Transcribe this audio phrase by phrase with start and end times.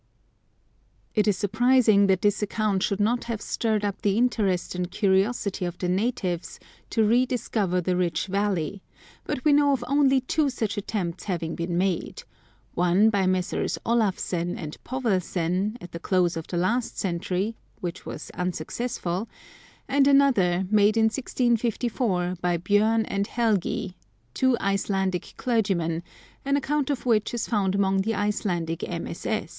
[1.13, 5.63] It is surprising that this account should not have stirred up the interest and curiosity
[5.63, 8.81] of the natives to rediscover the rich valley,
[9.25, 12.23] but we know of only two such attempts having been made:
[12.73, 13.77] one by Messrs.
[13.85, 19.29] Olafsen and Povelsen, at the close of last century, which was unsuccessful,
[19.87, 23.93] and another, made in 1654, by Bjorn and Helgi,
[24.33, 26.01] two Icelandic clergymen,
[26.43, 29.49] an account of which is found among the Icelandic MSS.